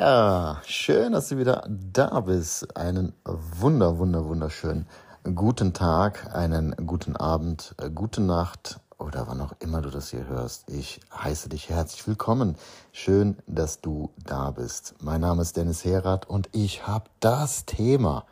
[0.00, 2.76] Yeah, schön, dass du wieder da bist.
[2.76, 4.86] Einen wunder, wunder, wunderschönen
[5.34, 10.28] guten Tag, einen guten Abend, äh, gute Nacht oder wann auch immer du das hier
[10.28, 10.70] hörst.
[10.70, 12.54] Ich heiße dich herzlich willkommen.
[12.92, 14.94] Schön, dass du da bist.
[15.00, 18.24] Mein Name ist Dennis Herath und ich habe das Thema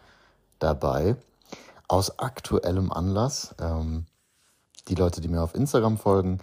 [0.60, 1.16] dabei
[1.88, 3.56] aus aktuellem Anlass.
[3.60, 4.06] Ähm,
[4.86, 6.38] die Leute, die mir auf Instagram folgen,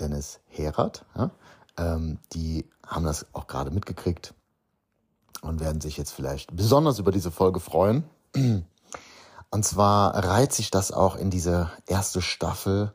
[0.00, 1.30] Dennis Herath, ja,
[1.76, 4.34] ähm, die haben das auch gerade mitgekriegt
[5.42, 8.04] und werden sich jetzt vielleicht besonders über diese Folge freuen.
[8.34, 12.94] Und zwar reiht sich das auch in diese erste Staffel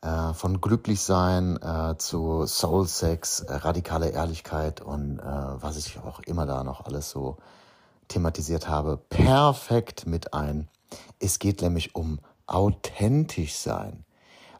[0.00, 6.20] äh, von Glücklichsein äh, zu Soul Sex, äh, radikale Ehrlichkeit und äh, was ich auch
[6.20, 7.36] immer da noch alles so
[8.08, 10.68] thematisiert habe, perfekt mit ein.
[11.18, 14.04] Es geht nämlich um authentisch sein,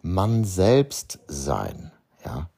[0.02, 1.92] man selbst sein,
[2.24, 2.50] ja.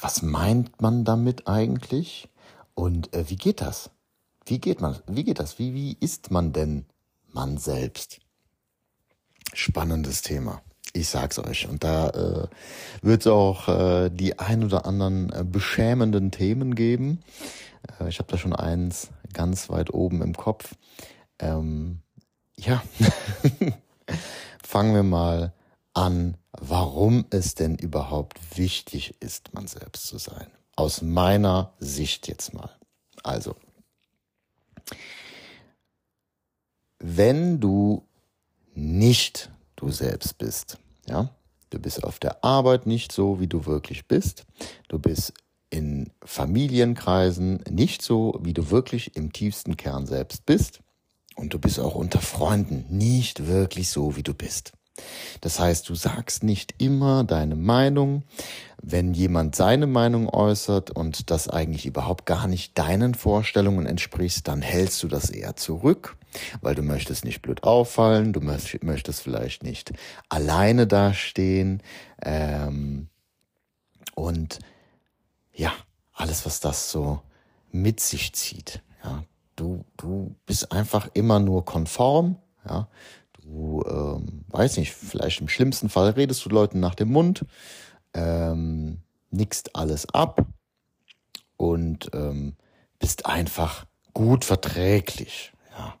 [0.00, 2.28] Was meint man damit eigentlich?
[2.74, 3.90] Und äh, wie geht das?
[4.44, 4.98] Wie geht man?
[5.06, 5.58] Wie geht das?
[5.58, 6.86] Wie, wie ist man denn
[7.32, 8.20] man selbst?
[9.52, 10.62] Spannendes Thema.
[10.92, 11.68] Ich sag's euch.
[11.68, 12.48] Und da äh,
[13.02, 17.22] wird es auch äh, die ein oder anderen äh, beschämenden Themen geben.
[18.00, 20.74] Äh, ich habe da schon eins ganz weit oben im Kopf.
[21.38, 22.00] Ähm,
[22.56, 22.82] ja,
[24.62, 25.52] fangen wir mal
[25.94, 30.46] an, warum es denn überhaupt wichtig ist, man selbst zu sein.
[30.76, 32.70] Aus meiner Sicht jetzt mal.
[33.22, 33.56] Also,
[36.98, 38.06] wenn du
[38.74, 41.30] nicht du selbst bist, ja,
[41.70, 44.44] du bist auf der Arbeit nicht so, wie du wirklich bist,
[44.88, 45.32] du bist
[45.70, 50.80] in Familienkreisen nicht so, wie du wirklich im tiefsten Kern selbst bist,
[51.36, 54.72] und du bist auch unter Freunden nicht wirklich so, wie du bist.
[55.40, 58.22] Das heißt, du sagst nicht immer deine Meinung.
[58.80, 64.62] Wenn jemand seine Meinung äußert und das eigentlich überhaupt gar nicht deinen Vorstellungen entspricht, dann
[64.62, 66.16] hältst du das eher zurück,
[66.60, 69.92] weil du möchtest nicht blöd auffallen, du möchtest vielleicht nicht
[70.28, 71.82] alleine dastehen.
[72.22, 73.08] Ähm,
[74.14, 74.58] und
[75.54, 75.72] ja,
[76.12, 77.20] alles, was das so
[77.70, 78.82] mit sich zieht.
[79.02, 79.24] Ja,
[79.56, 82.36] du, du bist einfach immer nur konform,
[82.68, 82.88] ja.
[83.44, 87.44] Du, ähm, weiß nicht, vielleicht im schlimmsten Fall redest du Leuten nach dem Mund,
[88.14, 90.46] ähm, nickst alles ab
[91.58, 92.56] und ähm,
[92.98, 93.84] bist einfach
[94.14, 95.52] gut verträglich.
[95.76, 95.94] Ja.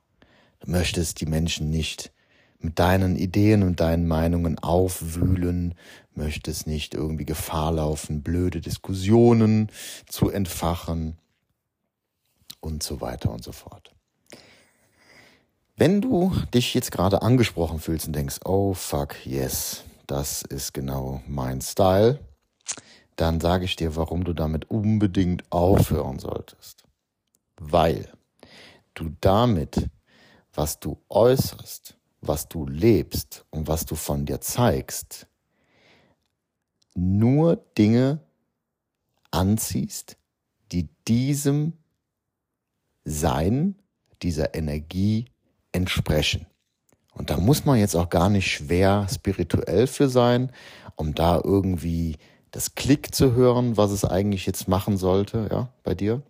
[0.60, 2.12] Du möchtest die Menschen nicht
[2.60, 5.74] mit deinen Ideen und deinen Meinungen aufwühlen,
[6.14, 9.70] möchtest nicht irgendwie Gefahr laufen, blöde Diskussionen
[10.08, 11.18] zu entfachen
[12.60, 13.94] und so weiter und so fort.
[15.76, 21.20] Wenn du dich jetzt gerade angesprochen fühlst und denkst, oh fuck, yes, das ist genau
[21.26, 22.20] mein Style,
[23.16, 26.84] dann sage ich dir, warum du damit unbedingt aufhören solltest.
[27.56, 28.08] Weil
[28.94, 29.90] du damit,
[30.52, 35.26] was du äußerst, was du lebst und was du von dir zeigst,
[36.94, 38.20] nur Dinge
[39.32, 40.16] anziehst,
[40.70, 41.72] die diesem
[43.04, 43.74] Sein,
[44.22, 45.33] dieser Energie
[45.74, 46.46] entsprechen.
[47.12, 50.50] Und da muss man jetzt auch gar nicht schwer spirituell für sein,
[50.96, 52.16] um da irgendwie
[52.50, 56.22] das Klick zu hören, was es eigentlich jetzt machen sollte, ja, bei dir,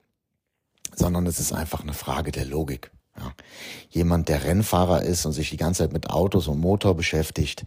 [0.95, 2.91] sondern es ist einfach eine Frage der Logik.
[3.17, 3.33] Ja.
[3.91, 7.65] Jemand, der Rennfahrer ist und sich die ganze Zeit mit Autos und Motor beschäftigt,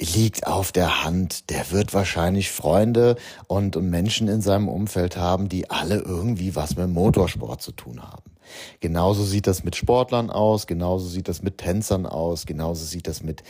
[0.00, 1.50] liegt auf der Hand.
[1.50, 6.76] Der wird wahrscheinlich Freunde und, und Menschen in seinem Umfeld haben, die alle irgendwie was
[6.76, 8.30] mit Motorsport zu tun haben.
[8.80, 13.22] Genauso sieht das mit Sportlern aus, genauso sieht das mit Tänzern aus, genauso sieht das
[13.22, 13.42] mit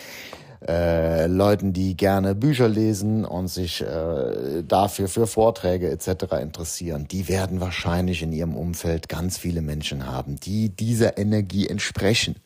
[0.67, 6.33] äh, Leuten, die gerne Bücher lesen und sich äh, dafür für Vorträge etc.
[6.41, 7.07] interessieren.
[7.09, 12.37] Die werden wahrscheinlich in ihrem Umfeld ganz viele Menschen haben, die dieser Energie entsprechen.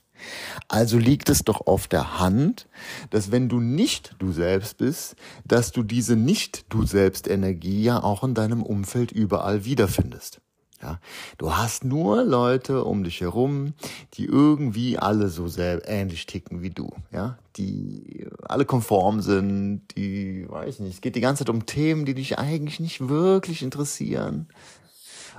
[0.69, 2.69] Also liegt es doch auf der Hand,
[3.11, 8.03] dass wenn du nicht du selbst bist, dass du diese nicht du selbst Energie ja
[8.03, 10.41] auch in deinem Umfeld überall wiederfindest.
[10.82, 10.99] Ja,
[11.38, 13.75] du hast nur Leute um dich herum,
[14.14, 20.44] die irgendwie alle so sehr ähnlich ticken wie du, ja, die alle konform sind, die,
[20.49, 24.49] weiß nicht, es geht die ganze Zeit um Themen, die dich eigentlich nicht wirklich interessieren.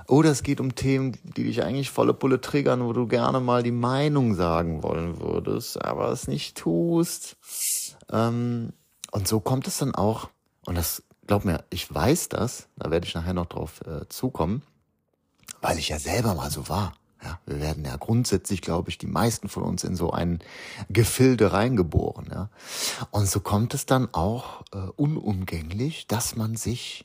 [0.06, 3.62] Oder es geht um Themen, die dich eigentlich volle Pulle triggern, wo du gerne mal
[3.62, 7.36] die Meinung sagen wollen würdest, aber es nicht tust.
[8.10, 8.72] Ähm,
[9.12, 10.30] und so kommt es dann auch,
[10.66, 14.62] und das, glaub mir, ich weiß das, da werde ich nachher noch drauf äh, zukommen,
[15.60, 16.94] weil ich ja selber mal so war.
[17.22, 20.40] Ja, wir werden ja grundsätzlich, glaube ich, die meisten von uns in so ein
[20.90, 22.26] Gefilde reingeboren.
[22.30, 22.50] Ja.
[23.10, 27.04] Und so kommt es dann auch äh, unumgänglich, dass man sich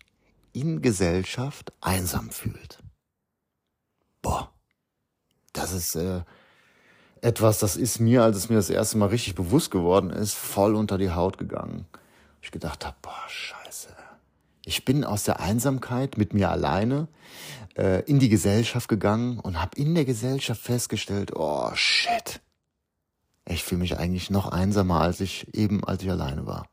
[0.51, 2.79] in Gesellschaft einsam fühlt.
[5.53, 6.21] das ist äh,
[7.21, 10.75] etwas, das ist mir, als es mir das erste Mal richtig bewusst geworden ist, voll
[10.75, 11.85] unter die Haut gegangen.
[12.41, 13.89] Ich gedacht habe, boah, scheiße.
[14.69, 17.07] Ich bin aus der Einsamkeit mit mir alleine
[17.75, 22.39] äh, in die Gesellschaft gegangen und habe in der Gesellschaft festgestellt, oh shit.
[23.47, 26.67] Ich fühle mich eigentlich noch einsamer, als ich eben, als ich alleine war.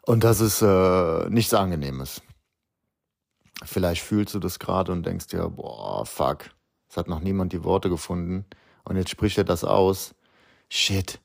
[0.00, 2.22] Und das ist äh, nichts Angenehmes.
[3.62, 6.48] Vielleicht fühlst du das gerade und denkst dir, boah, fuck,
[6.88, 8.46] es hat noch niemand die Worte gefunden.
[8.84, 10.14] Und jetzt spricht er das aus.
[10.70, 11.20] Shit,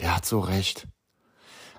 [0.00, 0.88] der hat so recht.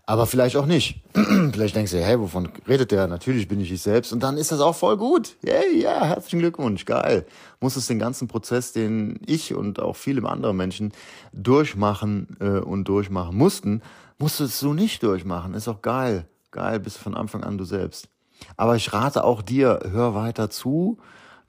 [0.06, 1.02] Aber vielleicht auch nicht.
[1.14, 3.08] vielleicht denkst du, hey, wovon redet der?
[3.08, 4.12] Natürlich bin ich ich selbst.
[4.12, 5.38] Und dann ist das auch voll gut.
[5.44, 7.26] Yay, yeah, ja, herzlichen Glückwunsch, geil.
[7.60, 10.92] Muss es den ganzen Prozess, den ich und auch viele andere Menschen
[11.34, 13.82] durchmachen äh, und durchmachen mussten,
[14.18, 15.54] musst du nicht durchmachen.
[15.54, 16.28] Ist auch geil.
[16.52, 18.10] Geil, bist von Anfang an du selbst.
[18.58, 20.98] Aber ich rate auch dir, hör weiter zu,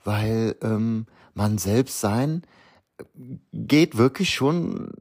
[0.03, 2.43] weil ähm, man selbst sein
[3.51, 4.91] geht wirklich schon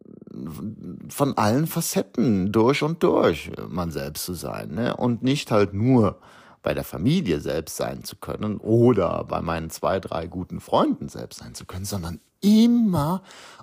[1.08, 4.74] von allen Facetten durch und durch, man selbst zu sein.
[4.74, 4.96] Ne?
[4.96, 6.20] Und nicht halt nur
[6.62, 11.40] bei der Familie selbst sein zu können oder bei meinen zwei, drei guten Freunden selbst
[11.40, 13.22] sein zu können, sondern immer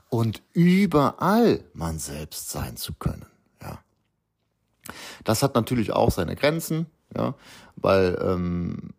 [0.10, 3.26] und überall man selbst sein zu können.
[3.62, 3.80] Ja.
[5.24, 7.36] Das hat natürlich auch seine Grenzen, ja,
[7.76, 8.94] weil ähm,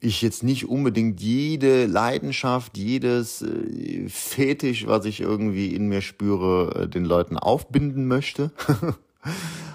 [0.00, 6.82] ich jetzt nicht unbedingt jede Leidenschaft, jedes äh, Fetisch, was ich irgendwie in mir spüre,
[6.82, 8.50] äh, den Leuten aufbinden möchte.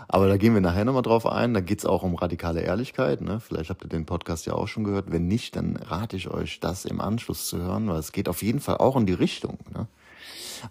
[0.08, 1.54] Aber da gehen wir nachher nochmal drauf ein.
[1.54, 3.22] Da geht's auch um radikale Ehrlichkeit.
[3.22, 3.40] Ne?
[3.40, 5.12] Vielleicht habt ihr den Podcast ja auch schon gehört.
[5.12, 8.42] Wenn nicht, dann rate ich euch, das im Anschluss zu hören, weil es geht auf
[8.42, 9.60] jeden Fall auch in die Richtung.
[9.74, 9.88] Ne?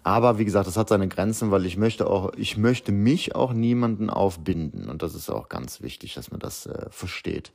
[0.03, 3.53] Aber wie gesagt, das hat seine Grenzen, weil ich möchte auch, ich möchte mich auch
[3.53, 4.89] niemanden aufbinden.
[4.89, 7.51] Und das ist auch ganz wichtig, dass man das äh, versteht,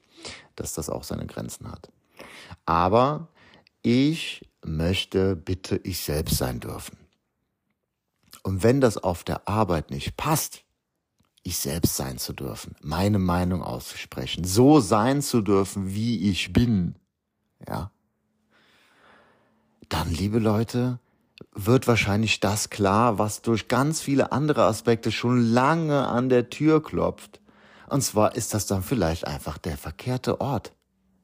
[0.57, 1.91] dass das auch seine Grenzen hat.
[2.67, 3.29] Aber
[3.83, 6.99] ich möchte bitte ich selbst sein dürfen.
[8.43, 10.65] Und wenn das auf der Arbeit nicht passt,
[11.43, 16.97] ich selbst sein zu dürfen, meine Meinung auszusprechen, so sein zu dürfen, wie ich bin,
[17.67, 17.91] ja,
[19.89, 20.99] dann, liebe Leute,
[21.53, 26.83] wird wahrscheinlich das klar, was durch ganz viele andere Aspekte schon lange an der Tür
[26.83, 27.41] klopft.
[27.89, 30.73] Und zwar ist das dann vielleicht einfach der verkehrte Ort.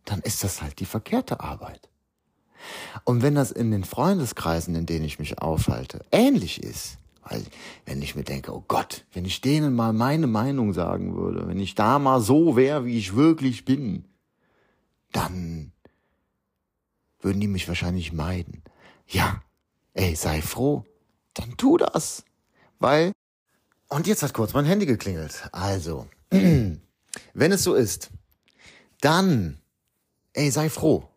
[0.05, 1.89] Dann ist das halt die verkehrte Arbeit.
[3.05, 7.45] Und wenn das in den Freundeskreisen, in denen ich mich aufhalte, ähnlich ist, weil
[7.85, 11.59] wenn ich mir denke, oh Gott, wenn ich denen mal meine Meinung sagen würde, wenn
[11.59, 14.05] ich da mal so wäre, wie ich wirklich bin,
[15.13, 15.73] dann
[17.21, 18.63] würden die mich wahrscheinlich meiden.
[19.09, 19.43] Ja,
[19.97, 20.85] Ey, sei froh.
[21.35, 22.25] Dann tu das.
[22.79, 23.13] Weil,
[23.89, 25.49] und jetzt hat kurz mein Handy geklingelt.
[25.53, 26.81] Also, wenn
[27.35, 28.11] es so ist,
[29.01, 29.59] dann,
[30.33, 31.09] ey, sei froh.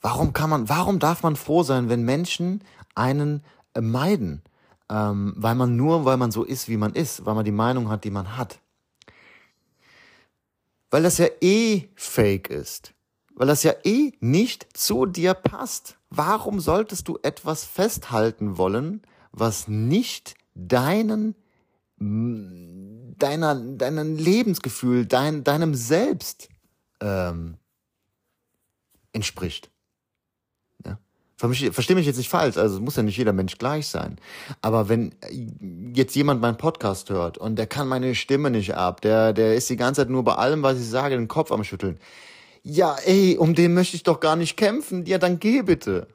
[0.00, 2.62] Warum kann man, warum darf man froh sein, wenn Menschen
[2.94, 3.42] einen
[3.74, 4.42] äh, meiden?
[4.90, 7.88] Ähm, weil man nur, weil man so ist, wie man ist, weil man die Meinung
[7.88, 8.60] hat, die man hat.
[10.90, 12.94] Weil das ja eh fake ist
[13.38, 15.96] weil das ja eh nicht zu dir passt.
[16.10, 19.02] Warum solltest du etwas festhalten wollen,
[19.32, 21.34] was nicht deinen
[22.00, 26.48] deiner deinem Lebensgefühl, dein, deinem Selbst
[27.00, 27.56] ähm,
[29.12, 29.70] entspricht?
[30.86, 30.98] Ja?
[31.36, 34.16] Verstehe mich jetzt nicht falsch, also muss ja nicht jeder Mensch gleich sein.
[34.62, 35.14] Aber wenn
[35.92, 39.68] jetzt jemand meinen Podcast hört und der kann meine Stimme nicht ab, der, der ist
[39.68, 41.98] die ganze Zeit nur bei allem, was ich sage, den Kopf am Schütteln,
[42.68, 45.06] ja, ey, um den möchte ich doch gar nicht kämpfen.
[45.06, 46.06] Ja, dann geh bitte.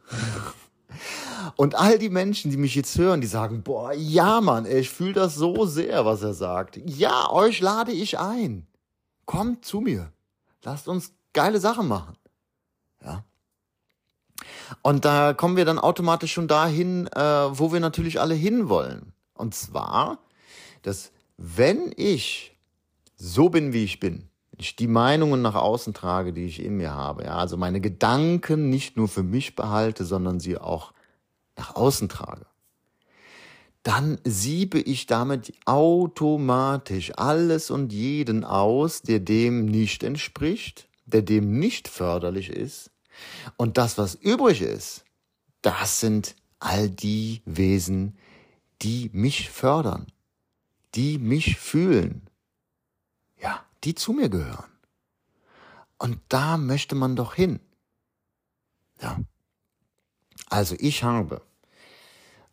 [1.55, 4.89] Und all die Menschen, die mich jetzt hören, die sagen, boah, ja, Mann, ey, ich
[4.89, 6.79] fühle das so sehr, was er sagt.
[6.86, 8.67] Ja, euch lade ich ein.
[9.25, 10.12] Kommt zu mir.
[10.63, 12.15] Lasst uns geile Sachen machen.
[13.03, 13.24] Ja.
[14.83, 19.13] Und da kommen wir dann automatisch schon dahin, äh, wo wir natürlich alle hinwollen.
[19.33, 20.19] Und zwar,
[20.83, 22.55] dass wenn ich
[23.15, 24.29] so bin, wie ich bin,
[24.63, 28.70] ich die Meinungen nach außen trage, die ich in mir habe, ja, also meine Gedanken
[28.70, 30.93] nicht nur für mich behalte, sondern sie auch
[31.58, 32.46] nach außen trage,
[33.84, 41.60] dann siebe ich damit automatisch alles und jeden aus, der dem nicht entspricht, der dem
[41.60, 42.89] nicht förderlich ist.
[43.58, 45.03] Und das, was übrig ist,
[45.62, 48.17] das sind all die Wesen,
[48.82, 50.08] die mich fördern,
[50.96, 52.22] die mich fühlen,
[53.84, 54.72] die zu mir gehören.
[55.98, 57.60] Und da möchte man doch hin.
[59.02, 59.20] Ja.
[60.50, 61.42] Also ich habe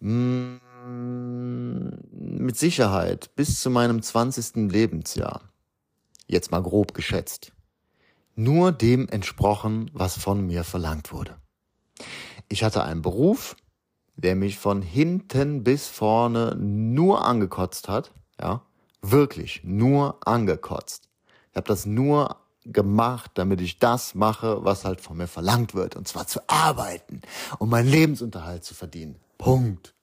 [0.01, 0.57] mm,
[2.13, 4.71] mit Sicherheit bis zu meinem 20.
[4.71, 5.43] Lebensjahr,
[6.27, 7.53] jetzt mal grob geschätzt,
[8.35, 11.37] nur dem entsprochen, was von mir verlangt wurde.
[12.49, 13.57] ich hatte einen Beruf,
[14.17, 18.63] der mich von hinten bis vorne nur angekotzt hat, ja,
[19.03, 21.10] wirklich nur angekotzt.
[21.51, 25.97] Ich habe das nur gemacht, damit ich das mache, was halt von mir verlangt wird,
[25.97, 27.23] und zwar zu arbeiten,
[27.59, 29.17] um meinen Lebensunterhalt zu verdienen.
[29.39, 29.95] Punkt.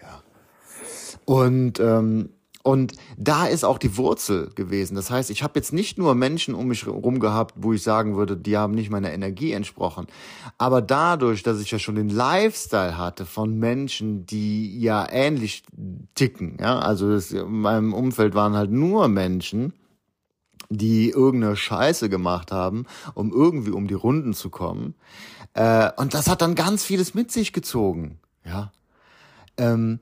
[0.00, 0.22] Ja.
[1.26, 2.30] Und ähm,
[2.68, 4.94] und da ist auch die Wurzel gewesen.
[4.94, 8.14] Das heißt, ich habe jetzt nicht nur Menschen um mich herum gehabt, wo ich sagen
[8.16, 10.06] würde, die haben nicht meiner Energie entsprochen.
[10.58, 15.62] Aber dadurch, dass ich ja schon den Lifestyle hatte von Menschen, die ja ähnlich
[16.14, 19.72] ticken, ja, also das, in meinem Umfeld waren halt nur Menschen,
[20.70, 24.94] die irgendeine Scheiße gemacht haben, um irgendwie um die Runden zu kommen.
[25.54, 28.72] Äh, und das hat dann ganz vieles mit sich gezogen, ja.
[29.56, 30.00] Ähm,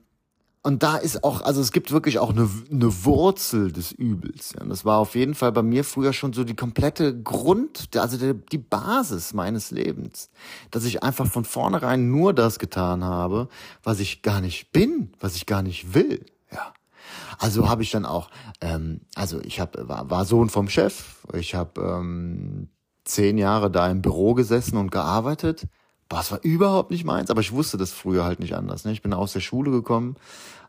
[0.66, 4.52] und da ist auch, also es gibt wirklich auch eine, eine Wurzel des Übels.
[4.52, 4.62] Ja.
[4.62, 8.16] Und das war auf jeden Fall bei mir früher schon so die komplette Grund, also
[8.16, 10.28] die, die Basis meines Lebens.
[10.72, 13.48] Dass ich einfach von vornherein nur das getan habe,
[13.84, 16.26] was ich gar nicht bin, was ich gar nicht will.
[16.50, 16.72] Ja.
[17.38, 21.54] Also habe ich dann auch, ähm, also ich hab, war, war Sohn vom Chef, ich
[21.54, 22.68] habe ähm,
[23.04, 25.66] zehn Jahre da im Büro gesessen und gearbeitet.
[26.08, 28.84] Boah, es war überhaupt nicht meins, aber ich wusste das früher halt nicht anders.
[28.84, 28.92] Ne?
[28.92, 30.16] Ich bin aus der Schule gekommen,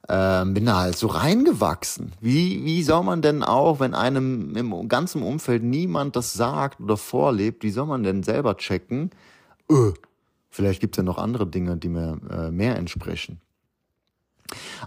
[0.09, 2.13] ähm, bin da halt so reingewachsen.
[2.21, 6.97] Wie, wie soll man denn auch, wenn einem im ganzen Umfeld niemand das sagt oder
[6.97, 9.11] vorlebt, wie soll man denn selber checken,
[9.71, 9.93] öh,
[10.49, 13.39] vielleicht gibt's ja noch andere Dinge, die mir äh, mehr entsprechen.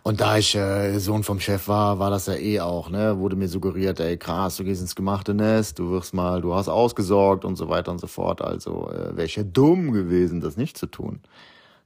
[0.02, 3.18] Und da ich äh, Sohn vom Chef war, war das ja eh auch, ne?
[3.18, 6.68] Wurde mir suggeriert, ey krass, du gehst ins gemachte Nest, du wirst mal, du hast
[6.68, 8.42] ausgesorgt und so weiter und so fort.
[8.42, 11.20] Also äh, wäre ich ja dumm gewesen, das nicht zu tun.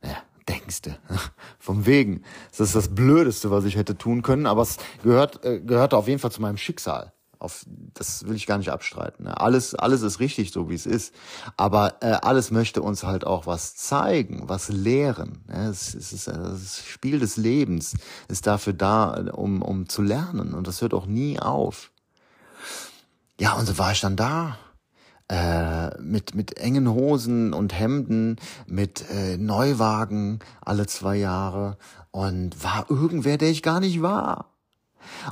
[0.02, 0.16] Ja,
[0.48, 0.96] denkste.
[1.58, 2.22] Vom Wegen.
[2.50, 6.08] Das ist das Blödeste, was ich hätte tun können, aber es gehört, äh, gehörte auf
[6.08, 7.12] jeden Fall zu meinem Schicksal.
[7.38, 7.64] Auf,
[7.94, 9.24] das will ich gar nicht abstreiten.
[9.24, 9.40] Ne?
[9.40, 11.14] Alles, alles ist richtig so, wie es ist.
[11.56, 15.44] Aber äh, alles möchte uns halt auch was zeigen, was lehren.
[15.48, 15.68] Ne?
[15.68, 17.94] Es, es ist das Spiel des Lebens
[18.28, 20.54] ist dafür da, um, um zu lernen.
[20.54, 21.90] Und das hört auch nie auf.
[23.40, 24.58] Ja, und so war ich dann da
[25.28, 28.36] äh, mit, mit engen Hosen und Hemden,
[28.66, 31.78] mit äh, Neuwagen alle zwei Jahre
[32.10, 34.53] und war irgendwer, der ich gar nicht war.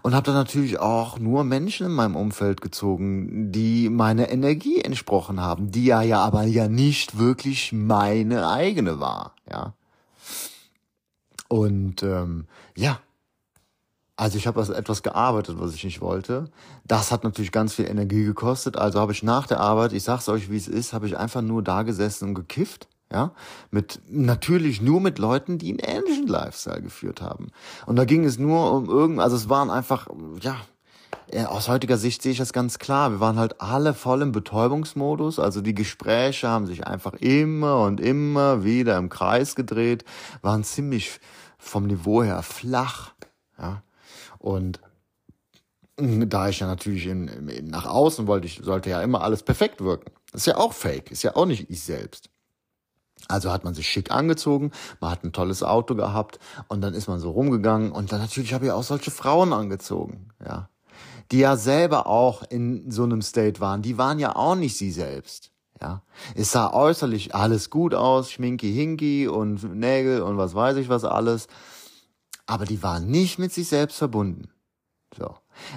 [0.03, 5.41] Und habe dann natürlich auch nur Menschen in meinem Umfeld gezogen, die meine Energie entsprochen
[5.41, 9.75] haben, die ja ja aber ja nicht wirklich meine eigene war, ja.
[11.49, 12.99] Und ähm, ja,
[14.17, 16.51] also ich habe also etwas gearbeitet, was ich nicht wollte.
[16.87, 18.77] Das hat natürlich ganz viel Energie gekostet.
[18.77, 21.43] Also habe ich nach der Arbeit, ich sag's euch, wie es ist, habe ich einfach
[21.43, 23.33] nur da gesessen und gekifft ja,
[23.71, 27.49] mit natürlich nur mit Leuten, die einen ähnlichen Lifestyle geführt haben.
[27.87, 30.09] Und da ging es nur um irgend, also es waren einfach,
[30.41, 30.57] ja,
[31.47, 33.11] aus heutiger Sicht sehe ich das ganz klar.
[33.11, 35.39] Wir waren halt alle voll im Betäubungsmodus.
[35.39, 40.05] Also die Gespräche haben sich einfach immer und immer wieder im Kreis gedreht,
[40.43, 41.21] waren ziemlich
[41.59, 43.15] vom Niveau her flach.
[43.59, 43.83] Ja.
[44.39, 44.81] Und
[45.97, 49.83] da ich ja natürlich in, in, nach außen wollte, ich sollte ja immer alles perfekt
[49.83, 50.11] wirken.
[50.33, 52.32] Das ist ja auch fake, ist ja auch nicht ich selbst.
[53.29, 56.39] Also hat man sich schick angezogen, man hat ein tolles Auto gehabt
[56.69, 60.29] und dann ist man so rumgegangen und dann natürlich habe ich auch solche Frauen angezogen,
[60.45, 60.69] ja.
[61.31, 64.91] Die ja selber auch in so einem State waren, die waren ja auch nicht sie
[64.91, 65.51] selbst.
[65.81, 66.03] Ja,
[66.37, 71.05] es sah äußerlich alles gut aus, schminky hinky und Nägel und was weiß ich was
[71.05, 71.49] alles,
[72.47, 74.49] aber die waren nicht mit sich selbst verbunden.
[75.17, 75.35] So.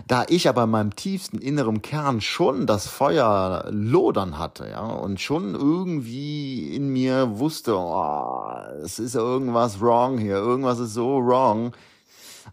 [0.08, 5.20] Da ich aber in meinem tiefsten inneren Kern schon das Feuer lodern hatte, ja, und
[5.22, 8.52] schon irgendwie in mir wusste, oh,
[8.84, 11.74] es ist irgendwas wrong hier, irgendwas ist so wrong,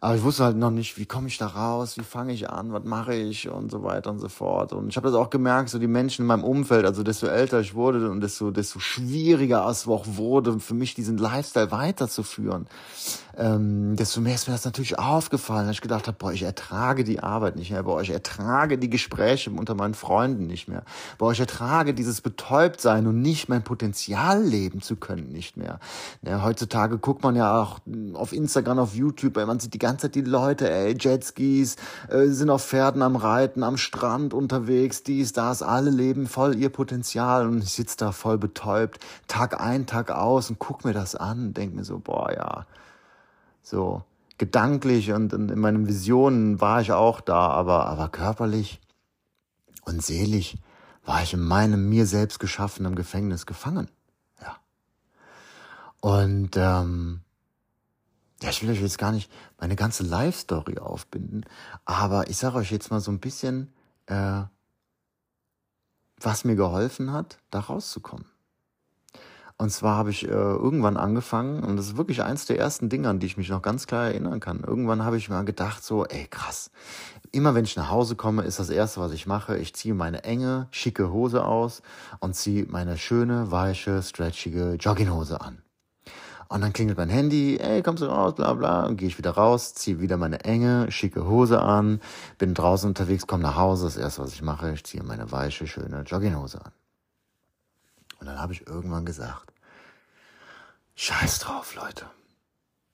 [0.00, 2.72] aber ich wusste halt noch nicht, wie komme ich da raus, wie fange ich an,
[2.72, 4.72] was mache ich und so weiter und so fort.
[4.72, 7.60] Und ich habe das auch gemerkt, so die Menschen in meinem Umfeld, also desto älter
[7.60, 12.66] ich wurde und desto, desto schwieriger es auch wurde, für mich diesen Lifestyle weiterzuführen,
[13.36, 17.04] ähm, desto mehr ist mir das natürlich aufgefallen, dass ich gedacht habe, boah, ich ertrage
[17.04, 20.82] die Arbeit nicht mehr, boah, ich ertrage die Gespräche unter meinen Freunden nicht mehr,
[21.18, 25.78] boah, ich ertrage dieses Betäubtsein und nicht mein Potenzial leben zu können nicht mehr.
[26.22, 27.80] Ja, heutzutage guckt man ja auch
[28.14, 31.76] auf Instagram, auf YouTube, man sieht die ganze Zeit die Leute, ey, Jetskis,
[32.08, 36.68] äh, sind auf Pferden am Reiten, am Strand unterwegs, dies, das, alle leben voll ihr
[36.68, 41.14] Potenzial und ich sitze da voll betäubt, Tag ein, Tag aus und guck mir das
[41.14, 42.66] an und denk mir so, boah, ja,
[43.62, 44.02] so
[44.38, 48.80] gedanklich und in meinen Visionen war ich auch da, aber, aber körperlich
[49.84, 50.56] und seelisch
[51.04, 53.88] war ich in meinem mir selbst geschaffenen Gefängnis gefangen.
[54.40, 54.56] Ja.
[56.00, 57.20] Und ähm,
[58.42, 61.44] ja, ich will euch jetzt gar nicht meine ganze Life-Story aufbinden,
[61.84, 63.72] aber ich sage euch jetzt mal so ein bisschen,
[64.06, 64.42] äh,
[66.20, 68.31] was mir geholfen hat, da rauszukommen.
[69.58, 73.08] Und zwar habe ich äh, irgendwann angefangen, und das ist wirklich eins der ersten Dinge,
[73.08, 74.64] an die ich mich noch ganz klar erinnern kann.
[74.66, 76.70] Irgendwann habe ich mal gedacht, so, ey, krass.
[77.30, 80.24] Immer wenn ich nach Hause komme, ist das Erste, was ich mache, ich ziehe meine
[80.24, 81.82] enge, schicke Hose aus
[82.20, 85.62] und ziehe meine schöne, weiche, stretchige Jogginghose an.
[86.48, 89.30] Und dann klingelt mein Handy, ey, kommst du raus, bla bla, und gehe ich wieder
[89.30, 92.00] raus, ziehe wieder meine enge, schicke Hose an,
[92.36, 95.66] bin draußen unterwegs, komme nach Hause, das erste, was ich mache, ich ziehe meine weiche,
[95.66, 96.72] schöne Jogginghose an.
[98.22, 99.52] Und dann habe ich irgendwann gesagt,
[100.94, 102.06] scheiß drauf, Leute.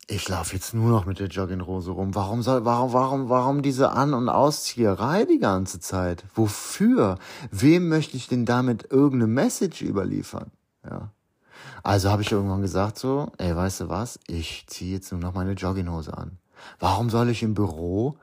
[0.07, 2.15] Ich laufe jetzt nur noch mit der Jogginghose rum.
[2.15, 6.25] Warum soll, warum, warum, warum diese An- und Auszieherei die ganze Zeit?
[6.35, 7.19] Wofür?
[7.51, 10.51] Wem möchte ich denn damit irgendeine Message überliefern?
[10.83, 11.11] Ja.
[11.83, 14.19] Also habe ich irgendwann gesagt so, ey, weißt du was?
[14.29, 16.39] Ich ziehe jetzt nur noch meine Jogginghose an.
[16.79, 18.17] Warum soll ich im Büro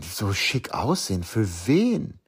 [0.00, 1.24] so schick aussehen?
[1.24, 2.20] Für wen?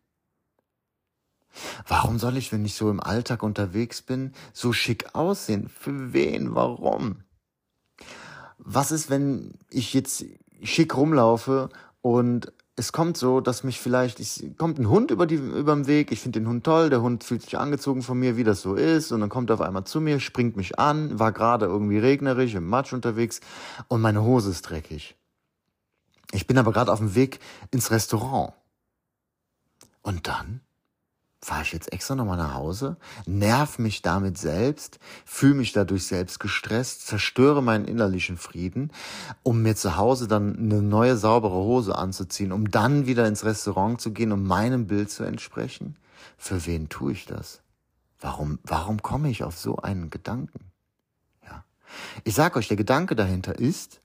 [1.86, 5.68] Warum soll ich, wenn ich so im Alltag unterwegs bin, so schick aussehen?
[5.68, 6.54] Für wen?
[6.54, 7.22] Warum?
[8.58, 10.24] Was ist, wenn ich jetzt
[10.62, 11.68] schick rumlaufe
[12.00, 16.12] und es kommt so, dass mich vielleicht, es kommt ein Hund über die, überm Weg,
[16.12, 18.74] ich finde den Hund toll, der Hund fühlt sich angezogen von mir, wie das so
[18.74, 21.98] ist, und dann kommt er auf einmal zu mir, springt mich an, war gerade irgendwie
[21.98, 23.40] regnerisch, im Matsch unterwegs,
[23.88, 25.16] und meine Hose ist dreckig.
[26.32, 28.52] Ich bin aber gerade auf dem Weg ins Restaurant.
[30.02, 30.60] Und dann
[31.42, 36.40] fahre ich jetzt extra nochmal nach Hause, nerv mich damit selbst, fühle mich dadurch selbst
[36.40, 38.90] gestresst, zerstöre meinen innerlichen Frieden,
[39.42, 44.00] um mir zu Hause dann eine neue saubere Hose anzuziehen, um dann wieder ins Restaurant
[44.00, 45.96] zu gehen, um meinem Bild zu entsprechen?
[46.38, 47.60] Für wen tue ich das?
[48.18, 50.72] Warum, warum komme ich auf so einen Gedanken?
[51.44, 51.64] Ja.
[52.24, 54.00] Ich sag euch, der Gedanke dahinter ist,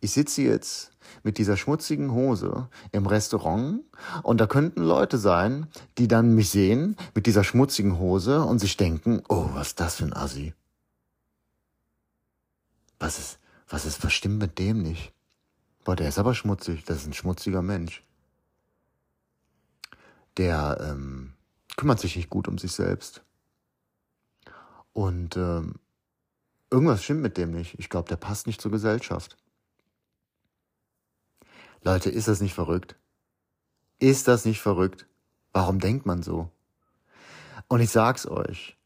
[0.00, 0.91] ich sitze jetzt
[1.22, 3.80] mit dieser schmutzigen Hose im Restaurant
[4.22, 5.66] und da könnten Leute sein,
[5.98, 9.96] die dann mich sehen mit dieser schmutzigen Hose und sich denken, oh, was ist das
[9.96, 10.54] für ein Assi?
[12.98, 15.12] Was ist, was ist, was stimmt mit dem nicht?
[15.84, 18.04] Boah, der ist aber schmutzig, das ist ein schmutziger Mensch.
[20.36, 21.34] Der ähm,
[21.76, 23.22] kümmert sich nicht gut um sich selbst.
[24.92, 25.74] Und ähm,
[26.70, 27.78] irgendwas stimmt mit dem nicht.
[27.78, 29.36] Ich glaube, der passt nicht zur Gesellschaft.
[31.84, 32.96] Leute, ist das nicht verrückt?
[33.98, 35.06] Ist das nicht verrückt?
[35.52, 36.48] Warum denkt man so?
[37.68, 38.76] Und ich sag's euch,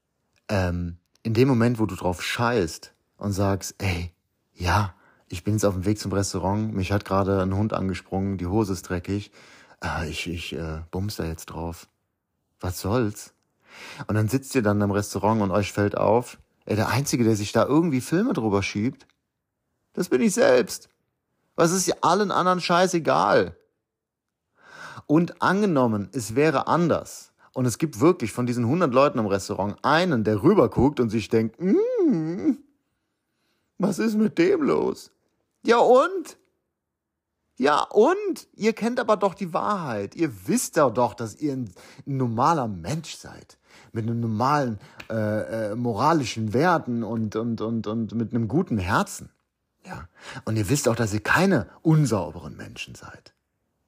[0.49, 4.13] ähm, in dem Moment, wo du drauf scheißt und sagst, ey,
[4.55, 4.95] ja,
[5.29, 8.47] ich bin jetzt auf dem Weg zum Restaurant, mich hat gerade ein Hund angesprungen, die
[8.47, 9.31] Hose ist dreckig,
[9.85, 11.89] äh, ich, ich äh, bums da jetzt drauf.
[12.61, 13.35] Was soll's?
[14.07, 17.37] Und dann sitzt ihr dann im Restaurant und euch fällt auf, ey, der Einzige, der
[17.37, 19.07] sich da irgendwie Filme drüber schiebt,
[19.93, 20.89] das bin ich selbst.
[21.57, 23.57] Was ist allen anderen scheißegal?
[25.07, 27.33] Und angenommen, es wäre anders.
[27.55, 31.31] Und es gibt wirklich von diesen 100 Leuten im Restaurant einen, der rüberguckt und sich
[31.31, 32.59] denkt, mm,
[33.79, 35.11] was ist mit dem los?
[35.65, 36.37] Ja und?
[37.57, 38.47] Ja und?
[38.55, 40.15] Ihr kennt aber doch die Wahrheit.
[40.15, 41.71] Ihr wisst ja doch, dass ihr ein,
[42.07, 43.59] ein normaler Mensch seid.
[43.93, 49.31] Mit einem normalen äh, äh, moralischen Werten und, und, und, und mit einem guten Herzen.
[49.87, 50.09] Ja.
[50.45, 53.35] Und ihr wisst auch, dass ihr keine unsauberen Menschen seid.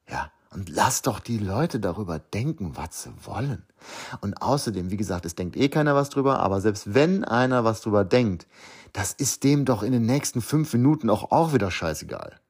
[0.08, 0.30] Ja.
[0.50, 3.66] Und lasst doch die Leute darüber denken, was sie wollen.
[4.22, 7.82] Und außerdem, wie gesagt, es denkt eh keiner was drüber, aber selbst wenn einer was
[7.82, 8.46] drüber denkt,
[8.94, 12.40] das ist dem doch in den nächsten fünf Minuten auch, auch wieder scheißegal.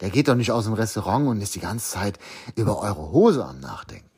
[0.00, 2.18] Der geht doch nicht aus dem Restaurant und ist die ganze Zeit
[2.56, 4.10] über eure Hose am Nachdenken.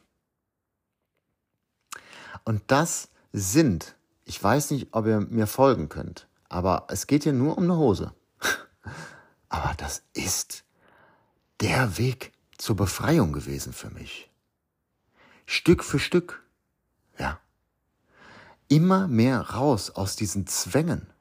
[2.44, 7.35] Und das sind, ich weiß nicht, ob ihr mir folgen könnt, aber es geht hier
[7.35, 8.14] nur um eine Hose.
[9.48, 10.64] Aber das ist
[11.61, 14.31] der Weg zur Befreiung gewesen für mich.
[15.46, 16.42] Stück für Stück,
[17.18, 17.40] ja.
[18.68, 21.12] Immer mehr raus aus diesen Zwängen,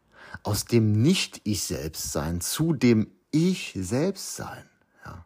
[0.44, 4.70] aus dem Nicht-Ich selbst sein zu dem Ich selbst sein,
[5.06, 5.26] ja.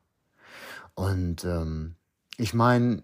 [0.96, 1.96] Und ähm,
[2.38, 3.04] ich meine,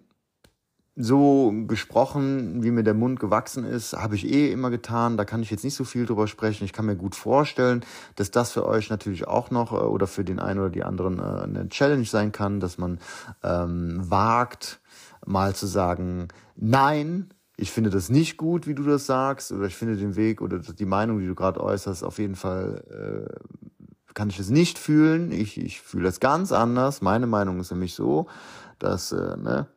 [1.02, 5.16] so gesprochen, wie mir der Mund gewachsen ist, habe ich eh immer getan.
[5.16, 6.66] Da kann ich jetzt nicht so viel drüber sprechen.
[6.66, 7.86] Ich kann mir gut vorstellen,
[8.18, 11.20] dass das für euch natürlich auch noch äh, oder für den einen oder die anderen
[11.20, 13.00] äh, eine Challenge sein kann, dass man
[13.44, 14.82] ähm, wagt,
[15.26, 19.78] mal zu sagen, nein, ich finde das nicht gut, wie du das sagst, oder ich
[19.78, 24.30] finde den Weg oder die Meinung, die du gerade äußerst, auf jeden Fall äh, kann
[24.30, 25.32] ich es nicht fühlen.
[25.32, 27.02] Ich, ich fühle es ganz anders.
[27.02, 28.28] Meine Meinung ist nämlich so,
[28.80, 29.68] dass äh, ne,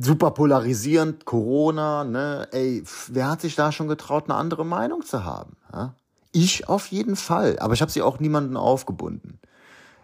[0.00, 2.48] super polarisierend, Corona, ne?
[2.52, 5.56] Ey, wer hat sich da schon getraut, eine andere Meinung zu haben?
[5.72, 5.94] Ja?
[6.32, 9.38] Ich auf jeden Fall, aber ich habe sie auch niemanden aufgebunden.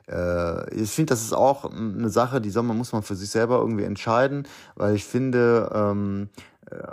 [0.09, 3.31] Äh, ich finde, das ist auch eine Sache, die soll man, muss man für sich
[3.31, 6.29] selber irgendwie entscheiden, weil ich finde, ähm,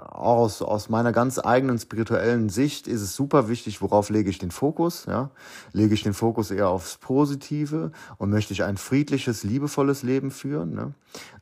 [0.09, 4.51] aus, aus meiner ganz eigenen spirituellen Sicht ist es super wichtig, worauf lege ich den
[4.51, 5.05] Fokus.
[5.05, 5.31] Ja?
[5.71, 10.73] Lege ich den Fokus eher aufs Positive und möchte ich ein friedliches, liebevolles Leben führen.
[10.73, 10.93] Ne?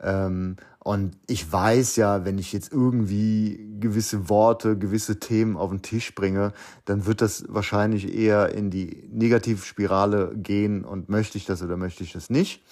[0.01, 0.57] Ähm,
[0.89, 6.15] und ich weiß ja, wenn ich jetzt irgendwie gewisse Worte, gewisse Themen auf den Tisch
[6.15, 6.51] bringe,
[6.85, 12.03] dann wird das wahrscheinlich eher in die Negativspirale gehen und möchte ich das oder möchte
[12.03, 12.63] ich das nicht.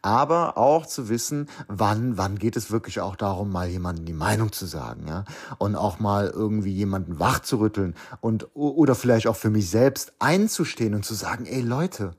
[0.00, 4.50] Aber auch zu wissen, wann, wann geht es wirklich auch darum, mal jemandem die Meinung
[4.50, 5.26] zu sagen, ja.
[5.58, 10.14] Und auch mal irgendwie jemanden wach zu rütteln und, oder vielleicht auch für mich selbst
[10.20, 12.12] einzustehen und zu sagen, ey Leute,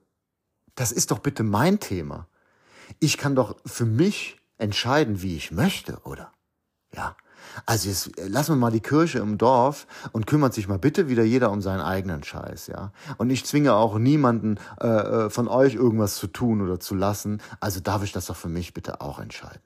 [0.76, 2.28] das ist doch bitte mein Thema.
[3.00, 6.32] Ich kann doch für mich entscheiden, wie ich möchte, oder?
[6.95, 7.15] Ja.
[7.65, 11.10] Also jetzt äh, lassen wir mal die Kirche im Dorf und kümmert sich mal bitte
[11.10, 12.91] wieder jeder um seinen eigenen Scheiß, ja.
[13.17, 17.41] Und ich zwinge auch niemanden äh, äh, von euch irgendwas zu tun oder zu lassen.
[17.60, 19.62] Also darf ich das doch für mich bitte auch entscheiden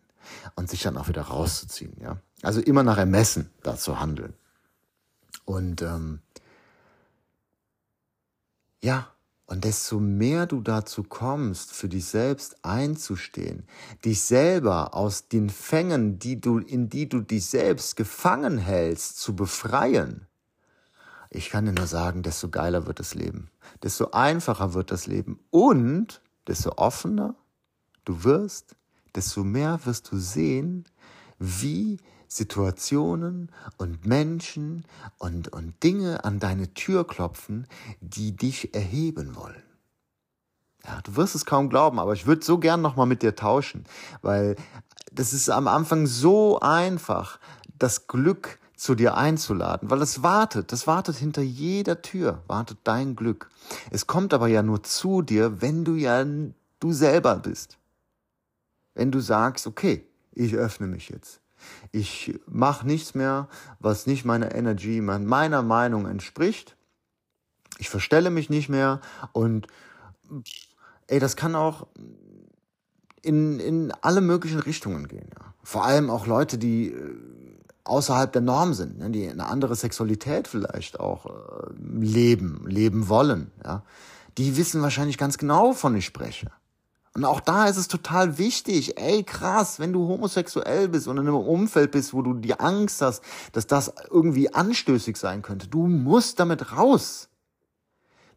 [0.56, 2.17] und sich dann auch wieder rauszuziehen, ja.
[2.41, 4.34] Also immer nach Ermessen da zu handeln.
[5.45, 6.19] Und ähm,
[8.82, 9.08] ja,
[9.53, 13.67] und desto mehr du dazu kommst, für dich selbst einzustehen,
[14.03, 19.35] dich selber aus den Fängen, die du, in die du dich selbst gefangen hältst, zu
[19.35, 20.27] befreien,
[21.29, 23.51] ich kann dir nur sagen, desto geiler wird das Leben,
[23.83, 25.39] desto einfacher wird das Leben.
[25.51, 27.35] Und desto offener
[28.05, 28.75] du wirst,
[29.15, 30.85] desto mehr wirst du sehen,
[31.37, 31.99] wie
[32.36, 34.86] Situationen und Menschen
[35.19, 37.67] und, und Dinge an deine Tür klopfen,
[38.02, 39.62] die dich erheben wollen.
[40.86, 43.86] Ja, du wirst es kaum glauben, aber ich würde so gern nochmal mit dir tauschen,
[44.22, 44.56] weil
[45.12, 47.39] das ist am Anfang so einfach,
[47.78, 53.15] das Glück zu dir einzuladen, weil es wartet, das wartet hinter jeder Tür, wartet dein
[53.15, 53.50] Glück.
[53.91, 57.78] Es kommt aber ja nur zu dir, wenn du ja du selber bist.
[58.93, 61.42] Wenn du sagst, okay, ich öffne mich jetzt.
[61.91, 63.47] Ich mache nichts mehr,
[63.80, 66.76] was nicht meiner Energy, meiner Meinung entspricht.
[67.78, 69.67] Ich verstelle mich nicht mehr und
[71.08, 71.88] ey, das kann auch
[73.21, 75.30] in, in alle möglichen Richtungen gehen.
[75.39, 75.54] Ja.
[75.63, 77.15] Vor allem auch Leute, die äh,
[77.86, 81.30] außerhalb der Norm sind, ne, die eine andere Sexualität vielleicht auch äh,
[81.80, 83.52] leben, leben wollen.
[83.63, 83.84] Ja.
[84.38, 86.52] Die wissen wahrscheinlich ganz genau, wovon ich spreche.
[87.15, 91.28] Und auch da ist es total wichtig, ey krass, wenn du homosexuell bist und in
[91.28, 95.86] einem Umfeld bist, wo du die Angst hast, dass das irgendwie anstößig sein könnte, du
[95.86, 97.30] musst damit raus.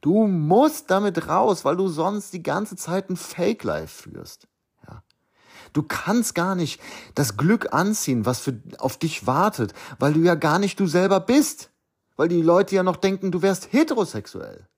[0.02, 4.46] Du musst damit raus, weil du sonst die ganze Zeit ein Fake-Life führst.
[4.86, 5.02] Ja.
[5.72, 6.80] Du kannst gar nicht
[7.14, 11.20] das Glück anziehen, was für, auf dich wartet, weil du ja gar nicht du selber
[11.20, 11.70] bist.
[12.16, 14.68] Weil die Leute ja noch denken, du wärst heterosexuell.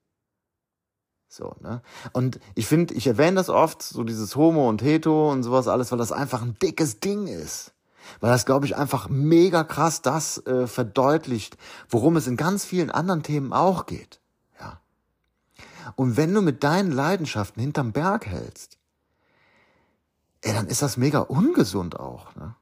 [1.29, 1.81] So, ne?
[2.11, 5.91] Und ich finde, ich erwähne das oft, so dieses Homo und Heto und sowas alles,
[5.91, 7.71] weil das einfach ein dickes Ding ist.
[8.19, 11.55] Weil das, glaube ich, einfach mega krass das äh, verdeutlicht,
[11.87, 14.19] worum es in ganz vielen anderen Themen auch geht.
[14.59, 14.81] Ja.
[15.95, 18.79] Und wenn du mit deinen Leidenschaften hinterm Berg hältst,
[20.41, 22.35] ey, dann ist das mega ungesund auch.
[22.35, 22.55] Ne?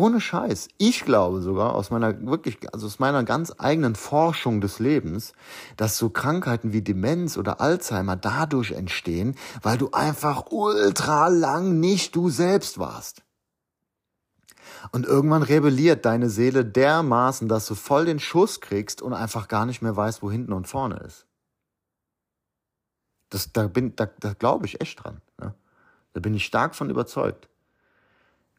[0.00, 0.68] Ohne Scheiß.
[0.78, 5.34] Ich glaube sogar aus meiner wirklich, also aus meiner ganz eigenen Forschung des Lebens,
[5.76, 12.16] dass so Krankheiten wie Demenz oder Alzheimer dadurch entstehen, weil du einfach ultra lang nicht
[12.16, 13.24] du selbst warst.
[14.90, 19.66] Und irgendwann rebelliert deine Seele dermaßen, dass du voll den Schuss kriegst und einfach gar
[19.66, 21.26] nicht mehr weißt, wo hinten und vorne ist.
[23.28, 25.20] Das, da bin, da, da glaube ich echt dran.
[25.38, 25.54] Ne?
[26.14, 27.49] Da bin ich stark von überzeugt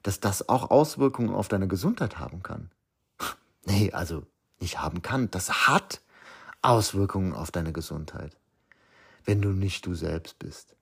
[0.03, 2.71] dass das auch Auswirkungen auf deine Gesundheit haben kann.
[3.63, 4.23] Nee, also
[4.59, 6.01] nicht haben kann, das hat
[6.63, 8.35] Auswirkungen auf deine Gesundheit.
[9.23, 10.75] Wenn du nicht du selbst bist.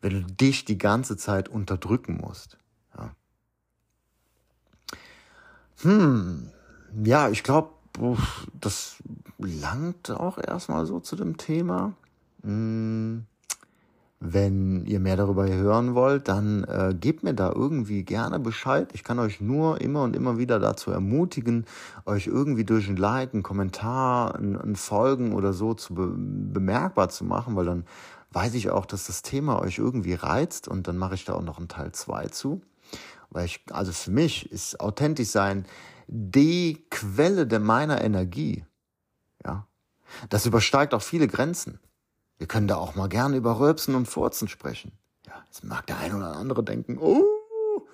[0.00, 2.56] Wenn du dich die ganze Zeit unterdrücken musst.
[2.96, 3.14] Ja.
[5.82, 6.50] Hm,
[7.04, 7.74] ja, ich glaube,
[8.54, 8.96] das
[9.38, 11.92] langt auch erstmal so zu dem Thema.
[12.42, 13.26] Hm.
[14.22, 18.90] Wenn ihr mehr darüber hören wollt, dann äh, gebt mir da irgendwie gerne Bescheid.
[18.92, 21.64] Ich kann euch nur immer und immer wieder dazu ermutigen,
[22.04, 27.08] euch irgendwie durch ein Like, einen Kommentar, ein, ein Folgen oder so zu be bemerkbar
[27.08, 27.86] zu machen, weil dann
[28.32, 31.42] weiß ich auch, dass das Thema euch irgendwie reizt und dann mache ich da auch
[31.42, 32.60] noch einen Teil zwei zu.
[33.30, 35.64] Weil ich, also für mich ist authentisch sein
[36.08, 38.64] die Quelle der meiner Energie.
[39.44, 39.66] Ja.
[40.28, 41.78] Das übersteigt auch viele Grenzen.
[42.40, 44.92] Wir können da auch mal gerne über Röpsen und Furzen sprechen.
[45.26, 47.86] Ja, jetzt mag der ein oder andere denken, oh,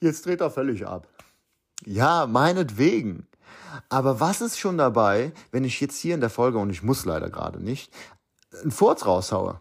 [0.00, 1.06] jetzt dreht er völlig ab.
[1.84, 3.28] Ja, meinetwegen.
[3.88, 7.04] Aber was ist schon dabei, wenn ich jetzt hier in der Folge, und ich muss
[7.04, 7.94] leider gerade nicht,
[8.60, 9.60] einen Furz raushaue?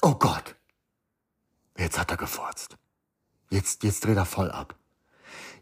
[0.00, 0.54] Oh Gott,
[1.76, 2.76] jetzt hat er gefurzt.
[3.50, 4.76] Jetzt, jetzt dreht er voll ab.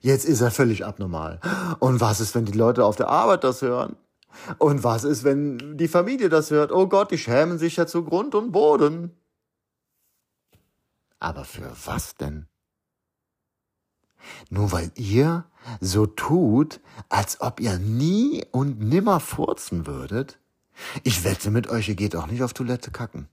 [0.02, 1.40] Jetzt ist er völlig abnormal.
[1.78, 3.96] Und was ist, wenn die Leute auf der Arbeit das hören?
[4.58, 6.72] Und was ist, wenn die Familie das hört?
[6.72, 9.16] Oh Gott, die schämen sich ja zu Grund und Boden.
[11.18, 12.46] Aber für was denn?
[14.50, 15.44] Nur weil ihr
[15.80, 20.38] so tut, als ob ihr nie und nimmer furzen würdet?
[21.04, 23.28] Ich wette mit euch, ihr geht auch nicht auf Toilette kacken.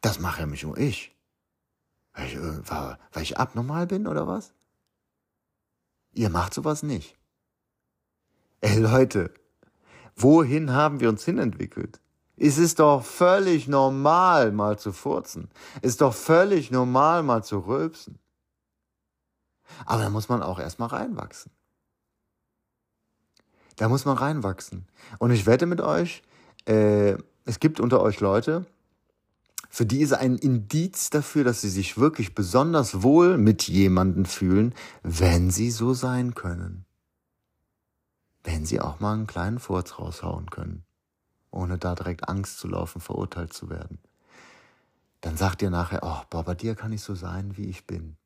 [0.00, 1.14] Das mache ja mich nur ich.
[2.14, 4.52] Weil ich, weil, weil ich abnormal bin oder was?
[6.12, 7.16] Ihr macht sowas nicht.
[8.64, 9.34] Ey Leute,
[10.14, 12.00] wohin haben wir uns hinentwickelt?
[12.36, 15.50] Es ist doch völlig normal, mal zu furzen.
[15.82, 18.20] Es ist doch völlig normal, mal zu rülpsen.
[19.84, 21.50] Aber da muss man auch erstmal reinwachsen.
[23.76, 24.86] Da muss man reinwachsen.
[25.18, 26.22] Und ich wette mit euch,
[26.64, 28.64] äh, es gibt unter euch Leute,
[29.70, 34.72] für die ist ein Indiz dafür, dass sie sich wirklich besonders wohl mit jemanden fühlen,
[35.02, 36.84] wenn sie so sein können.
[38.44, 40.84] Wenn sie auch mal einen kleinen Furz raushauen können,
[41.50, 43.98] ohne da direkt Angst zu laufen, verurteilt zu werden.
[45.20, 48.16] Dann sagt ihr nachher, oh, boah, bei dir kann ich so sein, wie ich bin.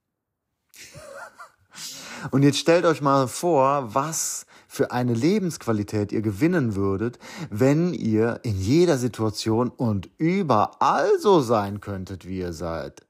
[2.30, 7.18] Und jetzt stellt euch mal vor, was für eine Lebensqualität ihr gewinnen würdet,
[7.50, 13.06] wenn ihr in jeder Situation und überall so sein könntet, wie ihr seid.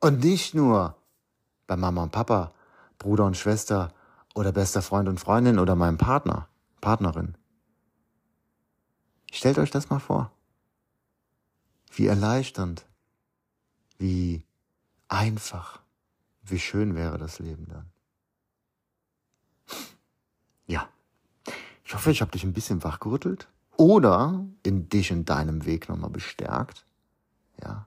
[0.00, 0.96] Und nicht nur
[1.66, 2.52] bei Mama und Papa,
[2.98, 3.92] Bruder und Schwester
[4.34, 6.48] oder bester Freund und Freundin oder meinem Partner,
[6.80, 7.36] Partnerin.
[9.32, 10.32] Stellt euch das mal vor.
[11.92, 12.86] Wie erleichternd,
[13.98, 14.44] wie
[15.08, 15.80] einfach.
[16.42, 17.90] Wie schön wäre das Leben dann.
[20.66, 20.88] Ja.
[21.84, 26.10] Ich hoffe, ich habe dich ein bisschen wachgerüttelt oder in dich in deinem Weg nochmal
[26.10, 26.86] bestärkt.
[27.62, 27.86] Ja.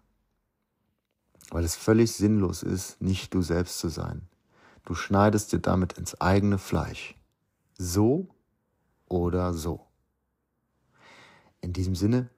[1.50, 4.28] Weil es völlig sinnlos ist, nicht du selbst zu sein.
[4.86, 7.16] Du schneidest dir damit ins eigene Fleisch.
[7.78, 8.28] So
[9.08, 9.88] oder so.
[11.62, 12.30] In diesem Sinne,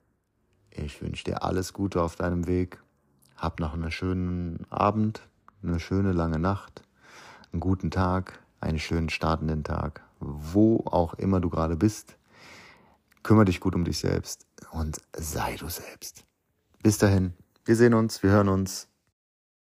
[0.70, 2.82] ich wünsche dir alles Gute auf deinem Weg.
[3.36, 5.22] Hab noch einen schönen Abend,
[5.62, 6.82] eine schöne lange Nacht,
[7.52, 12.16] einen guten Tag, einen schönen startenden Tag, wo auch immer du gerade bist.
[13.22, 16.24] Kümmere dich gut um dich selbst und sei du selbst.
[16.82, 17.32] Bis dahin,
[17.64, 18.88] wir sehen uns, wir hören uns.